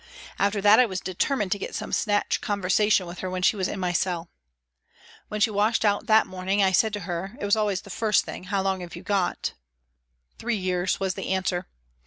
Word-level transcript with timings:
After 0.39 0.61
that 0.61 0.79
I 0.79 0.87
was 0.87 0.99
deter 0.99 1.35
mined 1.35 1.51
to 1.51 1.59
get 1.59 1.75
some 1.75 1.93
snatch 1.93 2.41
conversation 2.41 3.05
with 3.05 3.19
her 3.19 3.29
when 3.29 3.43
she 3.43 3.55
was 3.55 3.67
in 3.67 3.79
my 3.79 3.91
cell. 3.93 4.31
When 5.27 5.39
she 5.39 5.51
washed 5.51 5.85
out 5.85 6.07
that 6.07 6.25
morning, 6.25 6.59
I 6.63 6.71
said 6.71 6.91
to 6.93 7.01
her 7.01 7.37
it 7.39 7.45
was 7.45 7.55
always 7.55 7.81
the 7.81 7.91
first 7.91 8.25
thing" 8.25 8.45
How 8.45 8.63
long 8.63 8.79
have 8.81 8.95
you 8.95 9.03
got?"" 9.03 9.53
Three 10.39 10.57
years," 10.57 10.99
was 10.99 11.13
the 11.13 11.29
answer. 11.31 11.67